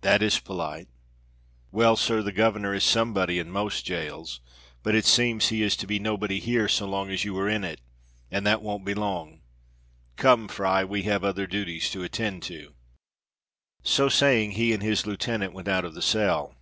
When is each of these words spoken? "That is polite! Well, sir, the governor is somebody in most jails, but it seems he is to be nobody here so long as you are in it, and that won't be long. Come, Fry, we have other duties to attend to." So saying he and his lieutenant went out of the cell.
"That 0.00 0.24
is 0.24 0.40
polite! 0.40 0.88
Well, 1.70 1.94
sir, 1.94 2.20
the 2.20 2.32
governor 2.32 2.74
is 2.74 2.82
somebody 2.82 3.38
in 3.38 3.52
most 3.52 3.84
jails, 3.86 4.40
but 4.82 4.96
it 4.96 5.04
seems 5.04 5.50
he 5.50 5.62
is 5.62 5.76
to 5.76 5.86
be 5.86 6.00
nobody 6.00 6.40
here 6.40 6.66
so 6.66 6.84
long 6.88 7.10
as 7.10 7.24
you 7.24 7.38
are 7.38 7.48
in 7.48 7.62
it, 7.62 7.80
and 8.28 8.44
that 8.44 8.60
won't 8.60 8.84
be 8.84 8.92
long. 8.94 9.40
Come, 10.16 10.48
Fry, 10.48 10.82
we 10.82 11.02
have 11.04 11.22
other 11.22 11.46
duties 11.46 11.92
to 11.92 12.02
attend 12.02 12.42
to." 12.50 12.74
So 13.84 14.08
saying 14.08 14.50
he 14.50 14.72
and 14.72 14.82
his 14.82 15.06
lieutenant 15.06 15.52
went 15.52 15.68
out 15.68 15.84
of 15.84 15.94
the 15.94 16.02
cell. 16.02 16.56